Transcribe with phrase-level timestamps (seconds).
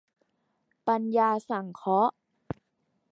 [0.87, 2.13] ปัญญาสังเคราะห์